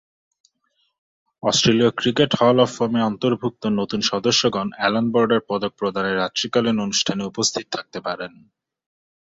অস্ট্রেলীয় 1.43 1.91
cricket 1.91 2.31
hall 2.39 2.57
of 2.59 2.69
ফেমে 2.77 3.01
অন্তর্ভুক্ত 3.03 3.63
নতুন 3.79 3.99
সদস্যগণ 4.11 4.67
অ্যালান 4.77 5.07
বর্ডার 5.11 5.41
পদক 5.49 5.71
প্রদানের 5.79 6.19
রাত্রিকালীন 6.19 6.77
অনুষ্ঠানে 6.79 7.23
উপস্থিত 7.25 7.65
থাকতে 7.71 7.99
পারেন। 8.01 8.33